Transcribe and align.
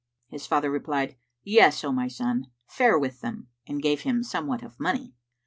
His 0.29 0.47
father 0.47 0.71
replied, 0.71 1.15
"Yes, 1.43 1.83
O 1.83 1.91
my 1.91 2.07
son, 2.07 2.47
fare 2.65 2.97
with 2.97 3.21
them;" 3.21 3.49
and 3.67 3.83
gave 3.83 4.01
him 4.01 4.23
somewhat 4.23 4.63
of 4.63 4.79
money. 4.79 5.13